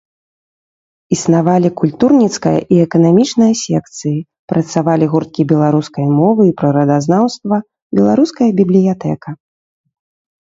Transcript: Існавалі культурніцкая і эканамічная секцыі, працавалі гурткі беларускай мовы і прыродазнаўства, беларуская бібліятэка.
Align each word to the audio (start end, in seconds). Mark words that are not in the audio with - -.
Існавалі 1.15 1.69
культурніцкая 1.81 2.53
і 2.75 2.79
эканамічная 2.85 3.49
секцыі, 3.63 4.17
працавалі 4.53 5.05
гурткі 5.13 5.45
беларускай 5.53 6.07
мовы 6.21 6.41
і 6.49 6.53
прыродазнаўства, 6.61 7.55
беларуская 7.99 8.49
бібліятэка. 8.61 9.29